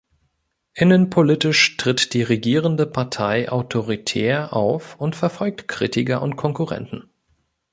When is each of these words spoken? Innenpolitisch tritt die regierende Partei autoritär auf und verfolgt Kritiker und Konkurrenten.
Innenpolitisch 0.73 1.77
tritt 1.77 2.15
die 2.15 2.23
regierende 2.23 2.87
Partei 2.87 3.51
autoritär 3.51 4.51
auf 4.51 4.95
und 4.99 5.15
verfolgt 5.15 5.67
Kritiker 5.67 6.23
und 6.23 6.37
Konkurrenten. 6.37 7.03